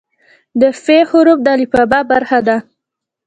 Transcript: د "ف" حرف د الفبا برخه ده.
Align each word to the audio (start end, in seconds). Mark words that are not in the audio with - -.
د 0.61 0.63
"ف" 0.83 0.85
حرف 1.09 1.39
د 1.45 1.47
الفبا 1.57 1.99
برخه 2.11 2.39
ده. 2.47 2.57